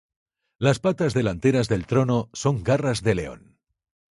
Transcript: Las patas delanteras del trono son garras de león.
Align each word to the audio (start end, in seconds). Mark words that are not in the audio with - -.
Las 0.57 0.79
patas 0.79 1.13
delanteras 1.13 1.67
del 1.69 1.85
trono 1.85 2.31
son 2.33 2.63
garras 2.63 3.03
de 3.03 3.13
león. 3.13 3.59